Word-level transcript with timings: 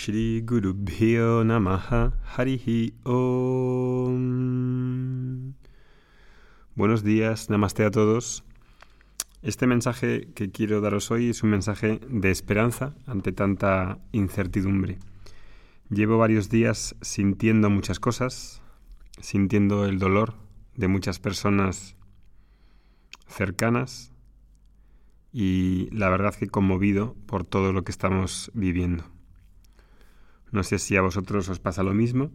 Shri 0.00 0.40
Guru 0.40 0.72
Namaha 1.44 2.14
Harihi 2.34 2.94
Om. 3.04 4.16
Buenos 6.74 7.04
días, 7.04 7.50
namaste 7.50 7.84
a 7.84 7.90
todos. 7.90 8.42
Este 9.42 9.66
mensaje 9.66 10.28
que 10.34 10.50
quiero 10.50 10.80
daros 10.80 11.10
hoy 11.10 11.28
es 11.28 11.42
un 11.42 11.50
mensaje 11.50 12.00
de 12.08 12.30
esperanza 12.30 12.94
ante 13.06 13.32
tanta 13.32 13.98
incertidumbre. 14.12 14.96
Llevo 15.90 16.16
varios 16.16 16.48
días 16.48 16.96
sintiendo 17.02 17.68
muchas 17.68 18.00
cosas, 18.00 18.62
sintiendo 19.20 19.84
el 19.84 19.98
dolor 19.98 20.32
de 20.76 20.88
muchas 20.88 21.18
personas 21.18 21.94
cercanas 23.26 24.14
y 25.30 25.90
la 25.92 26.08
verdad 26.08 26.34
que 26.34 26.48
conmovido 26.48 27.16
por 27.26 27.44
todo 27.44 27.74
lo 27.74 27.84
que 27.84 27.92
estamos 27.92 28.50
viviendo. 28.54 29.19
No 30.52 30.62
sé 30.62 30.78
si 30.78 30.96
a 30.96 31.02
vosotros 31.02 31.48
os 31.48 31.60
pasa 31.60 31.82
lo 31.82 31.94
mismo. 31.94 32.30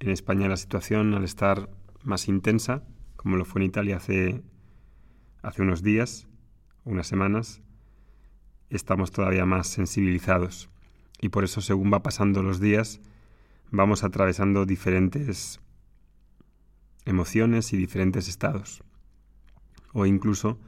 En 0.00 0.10
España 0.10 0.48
la 0.48 0.56
situación, 0.56 1.14
al 1.14 1.24
estar 1.24 1.70
más 2.04 2.28
intensa, 2.28 2.82
como 3.16 3.36
lo 3.36 3.44
fue 3.44 3.60
en 3.60 3.66
Italia 3.66 3.96
hace, 3.96 4.42
unos 5.58 5.82
días, 5.82 6.28
unas 6.84 7.06
semanas, 7.06 7.62
estamos 8.70 9.10
todavía 9.10 9.46
más 9.46 9.68
sensibilizados. 9.68 10.68
Y 11.20 11.30
por 11.30 11.44
eso, 11.44 11.60
según 11.60 11.92
va 11.92 12.02
pasando 12.02 12.42
los 12.42 12.60
días, 12.60 13.00
vamos 13.70 14.04
atravesando 14.04 14.66
diferentes 14.66 15.60
emociones 17.04 17.72
y 17.72 17.76
diferentes 17.76 18.28
estados. 18.28 18.84
O 19.92 20.06
incluso 20.06 20.58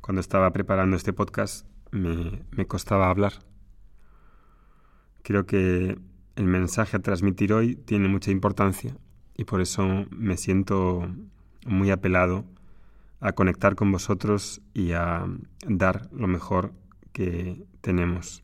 cuando 0.00 0.20
estaba 0.20 0.52
preparando 0.52 0.96
este 0.96 1.12
podcast 1.12 1.66
me, 1.92 2.66
costaba 2.66 3.10
hablar. 3.10 3.34
Creo 5.22 5.46
que 5.46 5.98
el 6.36 6.44
mensaje 6.44 6.96
a 6.96 7.00
transmitir 7.00 7.52
hoy 7.52 7.76
tiene 7.76 8.08
mucha 8.08 8.30
importancia 8.30 8.96
y 9.36 9.44
por 9.44 9.60
eso 9.60 10.06
me 10.10 10.36
siento 10.36 11.08
muy 11.66 11.90
apelado 11.90 12.44
a 13.20 13.32
conectar 13.32 13.74
con 13.74 13.92
vosotros 13.92 14.60
y 14.74 14.92
a 14.92 15.26
dar 15.66 16.08
lo 16.12 16.26
mejor 16.26 16.72
que 17.12 17.64
tenemos. 17.80 18.42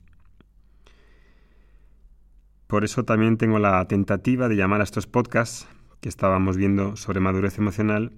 Por 2.67 2.85
eso 2.85 3.05
también 3.05 3.39
tengo 3.39 3.59
la 3.59 3.87
tentativa 3.89 4.48
de 4.48 4.57
llamar 4.57 4.81
a 4.81 4.85
estos 4.85 5.07
podcasts 5.07 5.67
que 6.01 6.09
estábamos 6.09 6.57
viendo 6.57 6.97
sobre 6.97 7.20
madurez 7.20 7.59
emocional 7.59 8.13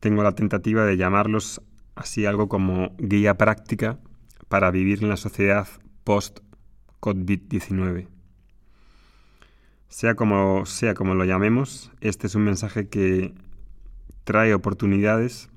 tengo 0.00 0.22
la 0.22 0.36
tentativa 0.36 0.84
de 0.84 0.96
llamarlos 0.96 1.60
así 1.94 2.26
algo 2.26 2.48
como 2.48 2.94
guía 2.98 3.36
práctica 3.36 3.98
para 4.48 4.70
vivir 4.70 5.02
en 5.02 5.08
la 5.08 5.16
sociedad 5.16 5.66
post-COVID-19. 7.06 8.08
Sea 9.88 10.14
como, 10.16 10.66
sea 10.66 10.94
como 10.94 11.14
lo 11.14 11.24
llamemos, 11.24 11.92
este 12.00 12.26
es 12.26 12.34
un 12.34 12.42
mensaje 12.42 12.88
que 12.88 13.34
trae 14.24 14.52
oportunidades 14.54 15.48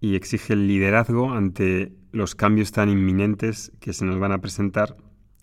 y 0.00 0.14
exige 0.14 0.52
el 0.52 0.68
liderazgo 0.68 1.32
ante 1.32 1.92
los 2.12 2.34
cambios 2.34 2.70
tan 2.70 2.88
inminentes 2.88 3.72
que 3.80 3.92
se 3.92 4.04
nos 4.04 4.18
van 4.20 4.32
a 4.32 4.40
presentar 4.40 4.96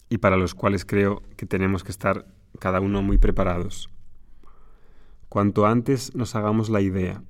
y 0.10 0.20
para 0.20 0.38
los 0.38 0.56
cuales 0.56 0.86
creo 0.86 1.22
que 1.36 1.46
tenemos 1.46 1.84
que 1.84 1.92
estar 1.92 2.26
cada 2.60 2.80
uno 2.80 3.02
muy 3.02 3.18
preparados. 3.18 3.90
Cuanto 5.28 5.66
antes 5.66 6.16
nos 6.16 6.36
hagamos 6.36 6.70
la 6.70 6.82
idea 6.82 7.24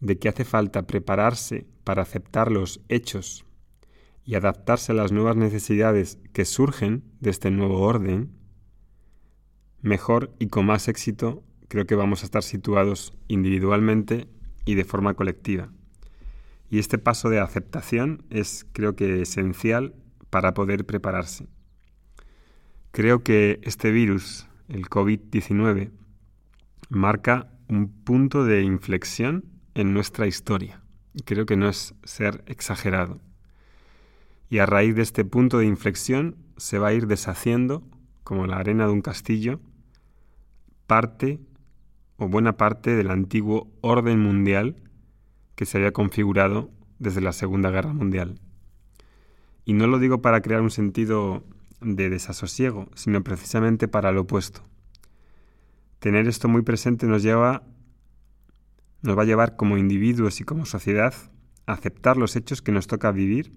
de 0.00 0.18
que 0.18 0.28
hace 0.28 0.44
falta 0.44 0.86
prepararse 0.86 1.66
para 1.84 2.02
aceptar 2.02 2.50
los 2.50 2.80
hechos 2.88 3.44
y 4.26 4.34
adaptarse 4.34 4.92
a 4.92 4.96
las 4.96 5.12
nuevas 5.12 5.36
necesidades 5.36 6.18
que 6.32 6.44
surgen 6.44 7.04
de 7.20 7.30
este 7.30 7.50
nuevo 7.50 7.80
orden, 7.80 8.32
mejor 9.80 10.34
y 10.40 10.48
con 10.48 10.66
más 10.66 10.88
éxito 10.88 11.44
creo 11.68 11.86
que 11.86 11.94
vamos 11.94 12.22
a 12.22 12.26
estar 12.26 12.42
situados 12.42 13.12
individualmente 13.28 14.28
y 14.64 14.74
de 14.74 14.84
forma 14.84 15.14
colectiva. 15.14 15.72
Y 16.68 16.80
este 16.80 16.98
paso 16.98 17.30
de 17.30 17.38
aceptación 17.38 18.24
es 18.28 18.66
creo 18.72 18.96
que 18.96 19.22
esencial 19.22 19.94
para 20.28 20.54
poder 20.54 20.84
prepararse. 20.84 21.46
Creo 22.90 23.22
que 23.22 23.60
este 23.62 23.92
virus, 23.92 24.48
el 24.68 24.88
COVID-19, 24.88 25.90
marca 26.88 27.52
un 27.68 27.88
punto 27.88 28.44
de 28.44 28.62
inflexión 28.62 29.44
en 29.74 29.92
nuestra 29.92 30.26
historia. 30.26 30.82
Creo 31.24 31.46
que 31.46 31.56
no 31.56 31.68
es 31.68 31.94
ser 32.04 32.42
exagerado. 32.46 33.20
Y 34.48 34.58
a 34.58 34.66
raíz 34.66 34.94
de 34.94 35.02
este 35.02 35.24
punto 35.24 35.58
de 35.58 35.66
inflexión 35.66 36.36
se 36.56 36.78
va 36.78 36.88
a 36.88 36.92
ir 36.92 37.06
deshaciendo, 37.06 37.82
como 38.24 38.46
la 38.46 38.56
arena 38.56 38.86
de 38.86 38.92
un 38.92 39.02
castillo, 39.02 39.60
parte 40.86 41.40
o 42.16 42.28
buena 42.28 42.56
parte 42.56 42.96
del 42.96 43.10
antiguo 43.10 43.70
orden 43.80 44.20
mundial 44.20 44.76
que 45.54 45.66
se 45.66 45.78
había 45.78 45.92
configurado 45.92 46.70
desde 46.98 47.20
la 47.20 47.32
Segunda 47.32 47.70
Guerra 47.70 47.92
Mundial. 47.92 48.40
Y 49.64 49.72
no 49.72 49.86
lo 49.86 49.98
digo 49.98 50.22
para 50.22 50.40
crear 50.42 50.60
un 50.60 50.70
sentido 50.70 51.44
de 51.80 52.08
desasosiego, 52.08 52.88
sino 52.94 53.22
precisamente 53.22 53.88
para 53.88 54.12
lo 54.12 54.22
opuesto 54.22 54.62
Tener 55.98 56.28
esto 56.28 56.48
muy 56.48 56.62
presente 56.62 57.06
nos 57.06 57.22
lleva 57.22 57.62
nos 59.02 59.16
va 59.16 59.22
a 59.22 59.26
llevar 59.26 59.56
como 59.56 59.78
individuos 59.78 60.40
y 60.40 60.44
como 60.44 60.66
sociedad 60.66 61.14
a 61.66 61.72
aceptar 61.72 62.16
los 62.16 62.36
hechos 62.36 62.60
que 62.62 62.72
nos 62.72 62.86
toca 62.86 63.12
vivir, 63.12 63.52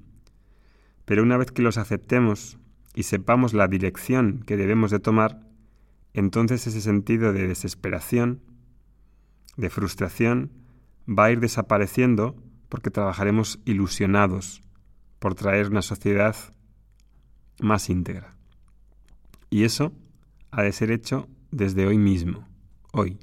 pero 1.09 1.23
una 1.23 1.37
vez 1.37 1.51
que 1.51 1.63
los 1.63 1.79
aceptemos 1.79 2.59
y 2.93 3.01
sepamos 3.01 3.55
la 3.55 3.67
dirección 3.67 4.43
que 4.45 4.57
debemos 4.57 4.91
de 4.91 4.99
tomar, 4.99 5.41
entonces 6.13 6.67
ese 6.67 6.81
sentido 6.81 7.33
de 7.33 7.47
desesperación, 7.47 8.43
de 9.57 9.71
frustración, 9.71 10.51
va 11.07 11.25
a 11.25 11.31
ir 11.31 11.39
desapareciendo 11.39 12.35
porque 12.69 12.91
trabajaremos 12.91 13.59
ilusionados 13.65 14.61
por 15.17 15.33
traer 15.33 15.71
una 15.71 15.81
sociedad 15.81 16.35
más 17.59 17.89
íntegra. 17.89 18.35
Y 19.49 19.63
eso 19.63 19.91
ha 20.51 20.61
de 20.61 20.71
ser 20.71 20.91
hecho 20.91 21.27
desde 21.49 21.87
hoy 21.87 21.97
mismo, 21.97 22.47
hoy. 22.91 23.17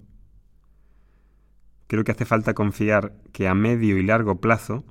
Creo 1.87 2.03
que 2.03 2.11
hace 2.11 2.25
falta 2.25 2.53
confiar 2.53 3.15
que 3.31 3.47
a 3.47 3.55
medio 3.55 3.97
y 3.97 4.03
largo 4.03 4.41
plazo 4.41 4.85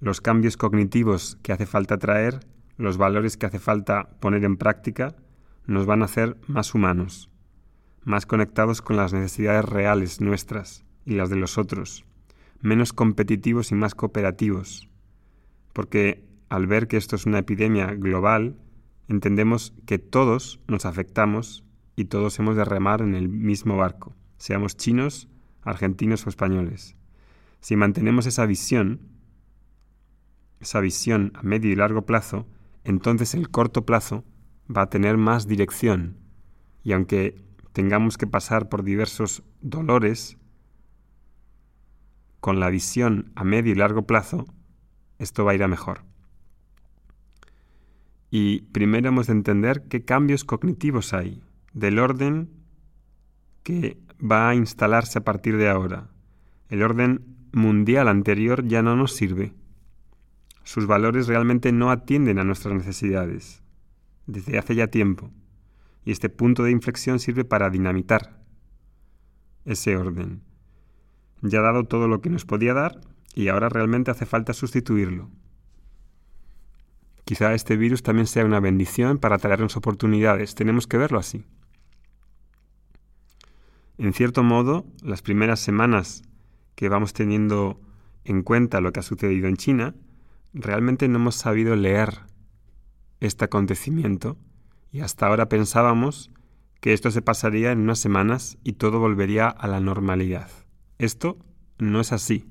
los 0.00 0.20
cambios 0.20 0.56
cognitivos 0.56 1.38
que 1.42 1.52
hace 1.52 1.66
falta 1.66 1.98
traer, 1.98 2.40
los 2.76 2.96
valores 2.96 3.36
que 3.36 3.46
hace 3.46 3.58
falta 3.58 4.10
poner 4.20 4.44
en 4.44 4.56
práctica, 4.56 5.14
nos 5.66 5.86
van 5.86 6.02
a 6.02 6.06
hacer 6.06 6.36
más 6.46 6.74
humanos, 6.74 7.30
más 8.02 8.26
conectados 8.26 8.82
con 8.82 8.96
las 8.96 9.12
necesidades 9.12 9.64
reales 9.64 10.20
nuestras 10.20 10.84
y 11.06 11.14
las 11.14 11.30
de 11.30 11.36
los 11.36 11.58
otros, 11.58 12.04
menos 12.60 12.92
competitivos 12.92 13.70
y 13.70 13.74
más 13.74 13.94
cooperativos. 13.94 14.88
Porque 15.72 16.24
al 16.48 16.66
ver 16.66 16.88
que 16.88 16.96
esto 16.96 17.16
es 17.16 17.26
una 17.26 17.38
epidemia 17.38 17.94
global, 17.94 18.56
entendemos 19.08 19.72
que 19.86 19.98
todos 19.98 20.60
nos 20.68 20.86
afectamos 20.86 21.64
y 21.96 22.06
todos 22.06 22.38
hemos 22.38 22.56
de 22.56 22.64
remar 22.64 23.00
en 23.00 23.14
el 23.14 23.28
mismo 23.28 23.76
barco, 23.76 24.14
seamos 24.36 24.76
chinos, 24.76 25.28
argentinos 25.62 26.26
o 26.26 26.28
españoles. 26.28 26.96
Si 27.60 27.76
mantenemos 27.76 28.26
esa 28.26 28.44
visión, 28.46 29.00
esa 30.64 30.80
visión 30.80 31.32
a 31.34 31.42
medio 31.42 31.70
y 31.70 31.76
largo 31.76 32.02
plazo, 32.02 32.46
entonces 32.82 33.34
el 33.34 33.48
corto 33.50 33.86
plazo 33.86 34.24
va 34.74 34.82
a 34.82 34.90
tener 34.90 35.16
más 35.16 35.46
dirección 35.46 36.18
y 36.84 36.92
aunque 36.92 37.42
tengamos 37.72 38.18
que 38.18 38.26
pasar 38.26 38.68
por 38.68 38.84
diversos 38.84 39.42
dolores, 39.62 40.36
con 42.40 42.60
la 42.60 42.68
visión 42.68 43.32
a 43.34 43.42
medio 43.42 43.72
y 43.72 43.74
largo 43.74 44.06
plazo, 44.06 44.44
esto 45.18 45.46
va 45.46 45.52
a 45.52 45.54
ir 45.54 45.62
a 45.62 45.68
mejor. 45.68 46.02
Y 48.30 48.62
primero 48.72 49.08
hemos 49.08 49.28
de 49.28 49.32
entender 49.32 49.88
qué 49.88 50.04
cambios 50.04 50.44
cognitivos 50.44 51.14
hay, 51.14 51.42
del 51.72 51.98
orden 51.98 52.50
que 53.62 53.98
va 54.20 54.50
a 54.50 54.54
instalarse 54.54 55.18
a 55.18 55.24
partir 55.24 55.56
de 55.56 55.70
ahora. 55.70 56.10
El 56.68 56.82
orden 56.82 57.24
mundial 57.52 58.08
anterior 58.08 58.66
ya 58.66 58.82
no 58.82 58.94
nos 58.94 59.14
sirve. 59.14 59.54
Sus 60.64 60.86
valores 60.86 61.28
realmente 61.28 61.72
no 61.72 61.90
atienden 61.90 62.38
a 62.38 62.44
nuestras 62.44 62.74
necesidades 62.74 63.62
desde 64.26 64.58
hace 64.58 64.74
ya 64.74 64.88
tiempo. 64.88 65.30
Y 66.04 66.10
este 66.10 66.28
punto 66.28 66.64
de 66.64 66.70
inflexión 66.70 67.18
sirve 67.18 67.44
para 67.44 67.70
dinamitar 67.70 68.42
ese 69.64 69.96
orden. 69.96 70.42
Ya 71.42 71.60
ha 71.60 71.62
dado 71.62 71.84
todo 71.84 72.08
lo 72.08 72.20
que 72.20 72.30
nos 72.30 72.44
podía 72.44 72.74
dar 72.74 73.00
y 73.34 73.48
ahora 73.48 73.68
realmente 73.68 74.10
hace 74.10 74.26
falta 74.26 74.52
sustituirlo. 74.52 75.30
Quizá 77.24 77.54
este 77.54 77.76
virus 77.76 78.02
también 78.02 78.26
sea 78.26 78.44
una 78.44 78.60
bendición 78.60 79.18
para 79.18 79.38
traernos 79.38 79.76
oportunidades. 79.76 80.54
Tenemos 80.54 80.86
que 80.86 80.98
verlo 80.98 81.18
así. 81.18 81.44
En 83.96 84.12
cierto 84.12 84.42
modo, 84.42 84.86
las 85.02 85.22
primeras 85.22 85.60
semanas 85.60 86.22
que 86.74 86.88
vamos 86.88 87.12
teniendo 87.12 87.80
en 88.24 88.42
cuenta 88.42 88.80
lo 88.80 88.92
que 88.92 89.00
ha 89.00 89.04
sucedido 89.04 89.46
en 89.48 89.56
China, 89.56 89.94
realmente 90.54 91.08
no 91.08 91.18
hemos 91.18 91.34
sabido 91.34 91.76
leer 91.76 92.20
este 93.20 93.44
acontecimiento 93.44 94.38
y 94.92 95.00
hasta 95.00 95.26
ahora 95.26 95.48
pensábamos 95.48 96.30
que 96.80 96.92
esto 96.92 97.10
se 97.10 97.22
pasaría 97.22 97.72
en 97.72 97.80
unas 97.80 97.98
semanas 97.98 98.58
y 98.62 98.74
todo 98.74 99.00
volvería 99.00 99.48
a 99.48 99.66
la 99.66 99.80
normalidad. 99.80 100.48
Esto 100.98 101.38
no 101.78 102.00
es 102.00 102.12
así. 102.12 102.46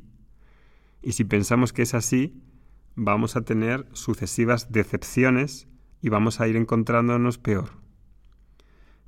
Y 1.02 1.14
si 1.14 1.24
pensamos 1.24 1.72
que 1.72 1.84
es 1.84 1.94
así, 1.94 2.42
vamos 2.96 3.36
a 3.36 3.42
tener 3.42 3.88
sucesivas 3.94 4.72
decepciones 4.72 5.68
y 6.02 6.10
vamos 6.10 6.42
a 6.42 6.48
ir 6.48 6.56
encontrándonos 6.56 7.38
peor. 7.38 7.72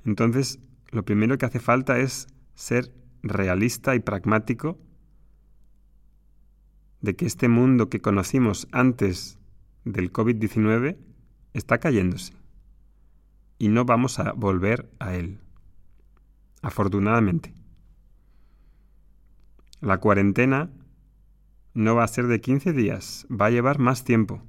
Entonces, 0.04 0.60
lo 0.90 1.04
primero 1.04 1.36
que 1.36 1.46
hace 1.46 1.60
falta 1.60 1.98
es 1.98 2.28
ser 2.54 2.94
realista 3.22 3.94
y 3.94 4.00
pragmático 4.00 4.78
de 7.00 7.16
que 7.16 7.26
este 7.26 7.48
mundo 7.48 7.88
que 7.88 8.00
conocimos 8.00 8.68
antes 8.72 9.38
del 9.84 10.12
COVID-19 10.12 10.96
está 11.52 11.78
cayéndose 11.78 12.32
y 13.58 13.68
no 13.68 13.84
vamos 13.84 14.18
a 14.18 14.32
volver 14.32 14.90
a 14.98 15.14
él. 15.14 15.40
Afortunadamente. 16.62 17.54
La 19.80 19.98
cuarentena 19.98 20.70
no 21.74 21.94
va 21.94 22.04
a 22.04 22.08
ser 22.08 22.26
de 22.26 22.40
15 22.40 22.72
días, 22.72 23.26
va 23.30 23.46
a 23.46 23.50
llevar 23.50 23.78
más 23.78 24.04
tiempo. 24.04 24.42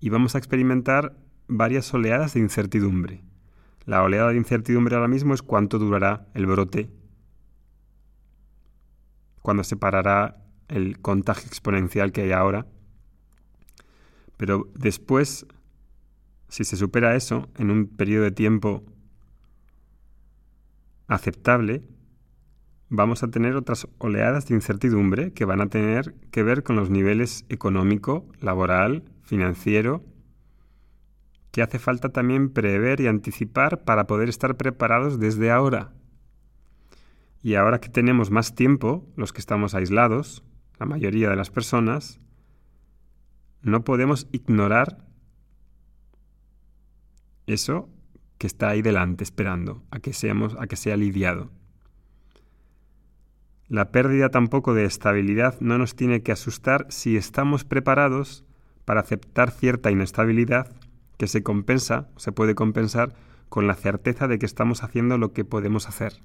Y 0.00 0.10
vamos 0.10 0.34
a 0.34 0.38
experimentar 0.38 1.16
varias 1.48 1.92
oleadas 1.92 2.34
de 2.34 2.40
incertidumbre. 2.40 3.22
La 3.84 4.02
oleada 4.02 4.30
de 4.30 4.36
incertidumbre 4.36 4.94
ahora 4.94 5.08
mismo 5.08 5.34
es 5.34 5.42
cuánto 5.42 5.78
durará 5.78 6.28
el 6.34 6.46
brote, 6.46 6.90
cuándo 9.40 9.64
se 9.64 9.76
parará 9.76 10.44
el 10.68 11.00
contagio 11.00 11.46
exponencial 11.46 12.12
que 12.12 12.22
hay 12.22 12.32
ahora. 12.32 12.66
Pero 14.36 14.68
después 14.74 15.46
si 16.48 16.64
se 16.64 16.76
supera 16.76 17.14
eso 17.14 17.48
en 17.56 17.70
un 17.70 17.86
periodo 17.86 18.24
de 18.24 18.30
tiempo 18.30 18.82
aceptable, 21.06 21.82
vamos 22.88 23.22
a 23.22 23.30
tener 23.30 23.54
otras 23.54 23.86
oleadas 23.98 24.46
de 24.46 24.54
incertidumbre 24.54 25.32
que 25.32 25.44
van 25.44 25.60
a 25.60 25.68
tener 25.68 26.14
que 26.30 26.42
ver 26.42 26.62
con 26.62 26.76
los 26.76 26.90
niveles 26.90 27.44
económico, 27.48 28.26
laboral, 28.40 29.04
financiero, 29.22 30.04
que 31.50 31.62
hace 31.62 31.78
falta 31.78 32.10
también 32.10 32.50
prever 32.50 33.00
y 33.00 33.06
anticipar 33.06 33.84
para 33.84 34.06
poder 34.06 34.28
estar 34.28 34.56
preparados 34.56 35.18
desde 35.18 35.50
ahora. 35.50 35.92
Y 37.42 37.54
ahora 37.54 37.80
que 37.80 37.88
tenemos 37.88 38.30
más 38.30 38.54
tiempo, 38.54 39.06
los 39.16 39.32
que 39.32 39.40
estamos 39.40 39.74
aislados, 39.74 40.42
la 40.78 40.86
mayoría 40.86 41.28
de 41.30 41.36
las 41.36 41.50
personas, 41.50 42.20
no 43.62 43.84
podemos 43.84 44.28
ignorar 44.32 45.04
eso 47.46 47.88
que 48.38 48.46
está 48.46 48.68
ahí 48.68 48.82
delante 48.82 49.24
esperando 49.24 49.82
a 49.90 49.98
que, 49.98 50.12
seamos, 50.12 50.56
a 50.58 50.66
que 50.66 50.76
sea 50.76 50.96
lidiado. 50.96 51.50
La 53.68 53.90
pérdida 53.90 54.30
tampoco 54.30 54.72
de 54.72 54.84
estabilidad 54.84 55.60
no 55.60 55.76
nos 55.76 55.94
tiene 55.94 56.22
que 56.22 56.32
asustar 56.32 56.86
si 56.88 57.16
estamos 57.16 57.64
preparados 57.64 58.44
para 58.84 59.00
aceptar 59.00 59.50
cierta 59.50 59.90
inestabilidad 59.90 60.72
que 61.18 61.26
se 61.26 61.42
compensa, 61.42 62.08
se 62.16 62.32
puede 62.32 62.54
compensar 62.54 63.14
con 63.48 63.66
la 63.66 63.74
certeza 63.74 64.28
de 64.28 64.38
que 64.38 64.46
estamos 64.46 64.82
haciendo 64.82 65.18
lo 65.18 65.32
que 65.32 65.44
podemos 65.44 65.88
hacer. 65.88 66.22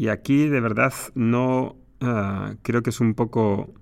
Y 0.00 0.08
aquí 0.08 0.48
de 0.48 0.62
verdad 0.62 0.94
no 1.14 1.76
ah, 2.00 2.54
creo 2.62 2.82
que 2.82 2.88
es 2.88 3.00
un 3.00 3.12
poco 3.12 3.74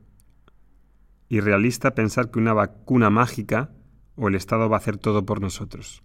irrealista 1.28 1.94
pensar 1.94 2.32
que 2.32 2.40
una 2.40 2.52
vacuna 2.52 3.08
mágica 3.08 3.70
o 4.16 4.26
el 4.26 4.34
Estado 4.34 4.68
va 4.68 4.78
a 4.78 4.80
hacer 4.80 4.96
todo 4.96 5.24
por 5.24 5.40
nosotros. 5.40 6.02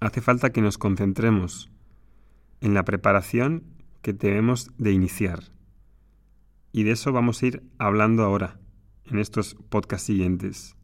Hace 0.00 0.20
falta 0.20 0.50
que 0.50 0.60
nos 0.60 0.76
concentremos 0.76 1.70
en 2.60 2.74
la 2.74 2.84
preparación 2.84 3.62
que 4.02 4.12
debemos 4.12 4.72
de 4.76 4.90
iniciar. 4.90 5.52
Y 6.72 6.82
de 6.82 6.90
eso 6.90 7.12
vamos 7.12 7.40
a 7.40 7.46
ir 7.46 7.62
hablando 7.78 8.24
ahora, 8.24 8.58
en 9.04 9.20
estos 9.20 9.54
podcasts 9.68 10.08
siguientes. 10.08 10.74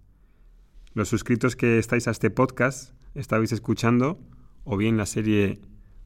Los 0.94 1.08
suscritos 1.08 1.56
que 1.56 1.80
estáis 1.80 2.06
a 2.06 2.12
este 2.12 2.30
podcast 2.30 2.94
estabais 3.16 3.50
escuchando 3.50 4.20
o 4.62 4.76
bien 4.76 4.96
la 4.96 5.06
serie 5.06 5.60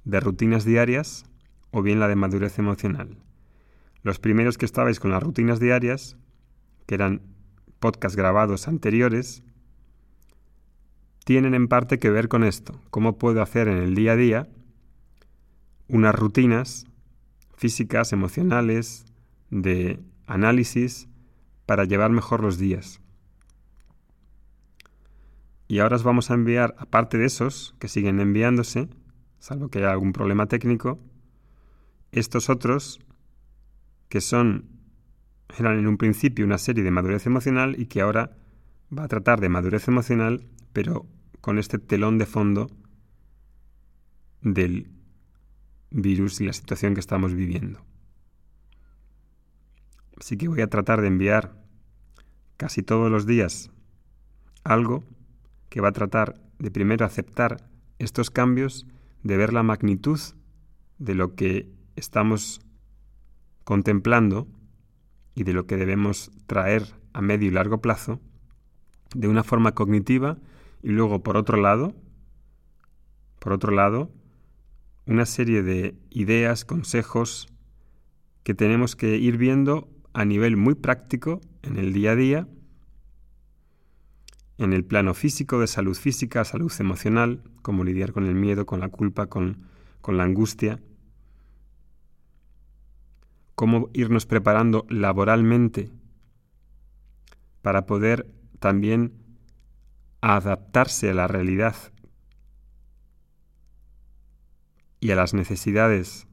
de 0.04 0.20
rutinas 0.20 0.64
diarias 0.64 1.26
o 1.74 1.82
bien 1.82 1.98
la 1.98 2.06
de 2.06 2.14
madurez 2.14 2.60
emocional. 2.60 3.18
Los 4.02 4.20
primeros 4.20 4.58
que 4.58 4.64
estabais 4.64 5.00
con 5.00 5.10
las 5.10 5.20
rutinas 5.20 5.58
diarias, 5.58 6.16
que 6.86 6.94
eran 6.94 7.20
podcasts 7.80 8.16
grabados 8.16 8.68
anteriores, 8.68 9.42
tienen 11.24 11.52
en 11.52 11.66
parte 11.66 11.98
que 11.98 12.10
ver 12.10 12.28
con 12.28 12.44
esto, 12.44 12.80
cómo 12.90 13.18
puedo 13.18 13.42
hacer 13.42 13.66
en 13.66 13.78
el 13.78 13.96
día 13.96 14.12
a 14.12 14.16
día 14.16 14.48
unas 15.88 16.14
rutinas 16.14 16.86
físicas, 17.56 18.12
emocionales, 18.12 19.04
de 19.50 19.98
análisis 20.26 21.08
para 21.66 21.84
llevar 21.84 22.12
mejor 22.12 22.40
los 22.40 22.56
días. 22.56 23.00
Y 25.66 25.80
ahora 25.80 25.96
os 25.96 26.04
vamos 26.04 26.30
a 26.30 26.34
enviar, 26.34 26.76
aparte 26.78 27.18
de 27.18 27.24
esos 27.24 27.74
que 27.80 27.88
siguen 27.88 28.20
enviándose, 28.20 28.88
salvo 29.40 29.70
que 29.70 29.80
haya 29.80 29.90
algún 29.90 30.12
problema 30.12 30.46
técnico, 30.46 31.00
estos 32.14 32.48
otros 32.48 33.00
que 34.08 34.20
son 34.20 34.68
eran 35.58 35.78
en 35.78 35.86
un 35.86 35.96
principio 35.96 36.44
una 36.44 36.58
serie 36.58 36.82
de 36.82 36.90
madurez 36.90 37.26
emocional 37.26 37.76
y 37.78 37.86
que 37.86 38.00
ahora 38.00 38.36
va 38.96 39.04
a 39.04 39.08
tratar 39.08 39.40
de 39.40 39.48
madurez 39.48 39.88
emocional, 39.88 40.46
pero 40.72 41.06
con 41.40 41.58
este 41.58 41.78
telón 41.78 42.18
de 42.18 42.26
fondo 42.26 42.70
del 44.40 44.90
virus 45.90 46.40
y 46.40 46.46
la 46.46 46.52
situación 46.52 46.94
que 46.94 47.00
estamos 47.00 47.34
viviendo. 47.34 47.84
Así 50.18 50.36
que 50.36 50.48
voy 50.48 50.60
a 50.60 50.70
tratar 50.70 51.00
de 51.00 51.08
enviar 51.08 51.62
casi 52.56 52.82
todos 52.82 53.10
los 53.10 53.26
días 53.26 53.70
algo 54.62 55.04
que 55.68 55.80
va 55.80 55.88
a 55.88 55.92
tratar 55.92 56.40
de 56.58 56.70
primero 56.70 57.04
aceptar 57.04 57.68
estos 57.98 58.30
cambios, 58.30 58.86
de 59.22 59.36
ver 59.36 59.52
la 59.52 59.62
magnitud 59.62 60.20
de 60.98 61.14
lo 61.14 61.34
que 61.34 61.68
estamos 61.96 62.60
contemplando 63.64 64.46
y 65.34 65.44
de 65.44 65.52
lo 65.52 65.66
que 65.66 65.76
debemos 65.76 66.30
traer 66.46 66.94
a 67.12 67.20
medio 67.20 67.48
y 67.48 67.50
largo 67.50 67.80
plazo, 67.80 68.20
de 69.14 69.28
una 69.28 69.44
forma 69.44 69.72
cognitiva 69.72 70.38
y 70.82 70.90
luego, 70.90 71.22
por 71.22 71.36
otro 71.36 71.56
lado, 71.56 71.94
por 73.38 73.52
otro 73.52 73.72
lado, 73.72 74.10
una 75.06 75.26
serie 75.26 75.62
de 75.62 75.96
ideas, 76.10 76.64
consejos 76.64 77.48
que 78.42 78.54
tenemos 78.54 78.96
que 78.96 79.16
ir 79.16 79.36
viendo 79.36 79.88
a 80.12 80.24
nivel 80.24 80.56
muy 80.56 80.74
práctico 80.74 81.40
en 81.62 81.76
el 81.76 81.92
día 81.92 82.12
a 82.12 82.16
día, 82.16 82.48
en 84.58 84.72
el 84.72 84.84
plano 84.84 85.14
físico, 85.14 85.58
de 85.58 85.66
salud 85.66 85.96
física, 85.96 86.44
salud 86.44 86.72
emocional, 86.78 87.42
cómo 87.62 87.84
lidiar 87.84 88.12
con 88.12 88.26
el 88.26 88.34
miedo, 88.34 88.66
con 88.66 88.80
la 88.80 88.88
culpa, 88.88 89.26
con, 89.26 89.66
con 90.00 90.16
la 90.16 90.24
angustia, 90.24 90.80
cómo 93.54 93.88
irnos 93.92 94.26
preparando 94.26 94.86
laboralmente 94.88 95.90
para 97.62 97.86
poder 97.86 98.30
también 98.58 99.12
adaptarse 100.20 101.10
a 101.10 101.14
la 101.14 101.26
realidad 101.26 101.76
y 105.00 105.10
a 105.10 105.16
las 105.16 105.34
necesidades 105.34 106.26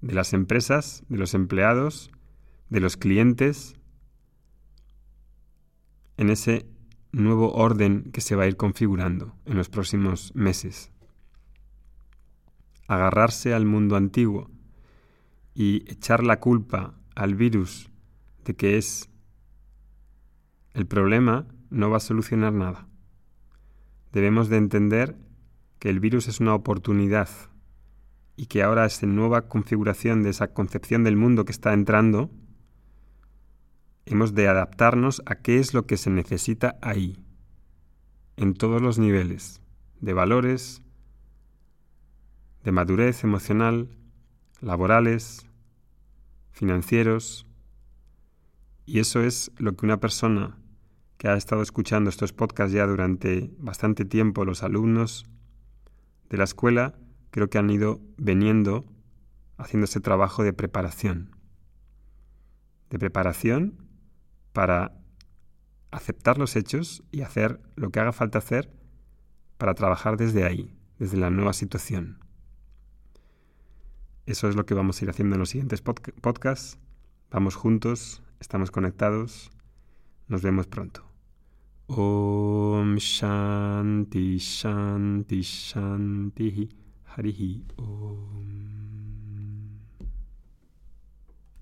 de 0.00 0.14
las 0.14 0.32
empresas, 0.32 1.02
de 1.08 1.18
los 1.18 1.34
empleados, 1.34 2.10
de 2.68 2.80
los 2.80 2.96
clientes, 2.96 3.74
en 6.16 6.30
ese 6.30 6.66
nuevo 7.12 7.52
orden 7.52 8.10
que 8.12 8.20
se 8.20 8.36
va 8.36 8.44
a 8.44 8.46
ir 8.46 8.56
configurando 8.56 9.34
en 9.46 9.56
los 9.56 9.68
próximos 9.68 10.32
meses. 10.34 10.92
Agarrarse 12.86 13.54
al 13.54 13.64
mundo 13.64 13.96
antiguo 13.96 14.50
y 15.54 15.90
echar 15.90 16.22
la 16.24 16.40
culpa 16.40 16.94
al 17.14 17.34
virus 17.34 17.90
de 18.44 18.54
que 18.54 18.78
es 18.78 19.10
el 20.72 20.86
problema 20.86 21.46
no 21.70 21.90
va 21.90 21.98
a 21.98 22.00
solucionar 22.00 22.52
nada. 22.52 22.86
Debemos 24.12 24.48
de 24.48 24.56
entender 24.56 25.16
que 25.78 25.90
el 25.90 26.00
virus 26.00 26.28
es 26.28 26.40
una 26.40 26.54
oportunidad 26.54 27.28
y 28.36 28.46
que 28.46 28.62
ahora 28.62 28.86
esa 28.86 29.06
nueva 29.06 29.48
configuración 29.48 30.22
de 30.22 30.30
esa 30.30 30.52
concepción 30.52 31.04
del 31.04 31.16
mundo 31.16 31.44
que 31.44 31.52
está 31.52 31.72
entrando, 31.72 32.30
hemos 34.06 34.34
de 34.34 34.48
adaptarnos 34.48 35.22
a 35.26 35.36
qué 35.36 35.58
es 35.58 35.74
lo 35.74 35.86
que 35.86 35.96
se 35.96 36.10
necesita 36.10 36.78
ahí, 36.80 37.22
en 38.36 38.54
todos 38.54 38.80
los 38.80 38.98
niveles, 38.98 39.60
de 40.00 40.12
valores, 40.14 40.82
de 42.64 42.72
madurez 42.72 43.24
emocional, 43.24 43.90
laborales, 44.60 45.46
financieros, 46.50 47.46
Y 48.86 48.98
eso 48.98 49.22
es 49.22 49.52
lo 49.56 49.76
que 49.76 49.86
una 49.86 50.00
persona 50.00 50.58
que 51.16 51.28
ha 51.28 51.36
estado 51.36 51.62
escuchando 51.62 52.10
estos 52.10 52.32
podcasts 52.32 52.72
ya 52.72 52.86
durante 52.86 53.52
bastante 53.58 54.04
tiempo, 54.04 54.44
los 54.44 54.64
alumnos 54.64 55.26
de 56.28 56.38
la 56.38 56.44
escuela, 56.44 56.94
creo 57.30 57.48
que 57.48 57.58
han 57.58 57.70
ido 57.70 58.00
veniendo 58.16 58.84
haciendo 59.58 59.84
ese 59.84 60.00
trabajo 60.00 60.42
de 60.42 60.52
preparación. 60.52 61.36
De 62.88 62.98
preparación 62.98 63.86
para 64.52 64.96
aceptar 65.90 66.38
los 66.38 66.56
hechos 66.56 67.04
y 67.12 67.22
hacer 67.22 67.60
lo 67.76 67.90
que 67.90 68.00
haga 68.00 68.12
falta 68.12 68.38
hacer 68.38 68.72
para 69.58 69.74
trabajar 69.74 70.16
desde 70.16 70.44
ahí, 70.44 70.74
desde 70.98 71.16
la 71.16 71.30
nueva 71.30 71.52
situación. 71.52 72.18
Eso 74.30 74.48
es 74.48 74.54
lo 74.54 74.64
que 74.64 74.74
vamos 74.74 75.00
a 75.00 75.04
ir 75.04 75.10
haciendo 75.10 75.34
en 75.34 75.40
los 75.40 75.48
siguientes 75.48 75.82
podcasts. 75.82 76.78
Vamos 77.32 77.56
juntos, 77.56 78.22
estamos 78.38 78.70
conectados. 78.70 79.50
Nos 80.28 80.40
vemos 80.40 80.68
pronto. 80.68 81.02
Om 81.88 82.94
Shanti 82.94 84.38
Shanti 84.38 85.40
Shanti 85.42 86.68
Harihi 87.06 87.64
Om. 87.74 88.89